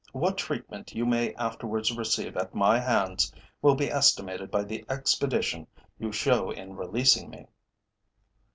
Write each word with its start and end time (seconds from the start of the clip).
What 0.13 0.35
treatment 0.39 0.95
you 0.95 1.05
may 1.05 1.31
afterwards 1.35 1.95
receive 1.95 2.35
at 2.35 2.55
my 2.55 2.79
hands 2.79 3.31
will 3.61 3.75
be 3.75 3.91
estimated 3.91 4.49
by 4.49 4.63
the 4.63 4.83
expedition 4.89 5.67
you 5.99 6.11
show 6.11 6.49
in 6.49 6.75
releasing 6.75 7.29
me." 7.29 7.45